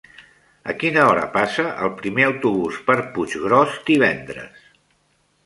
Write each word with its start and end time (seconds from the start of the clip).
A 0.71 0.73
quina 0.83 1.03
hora 1.09 1.27
passa 1.35 1.65
el 1.87 1.91
primer 1.99 2.25
autobús 2.31 2.81
per 2.89 2.97
Puiggròs 3.19 3.79
divendres? 3.93 4.67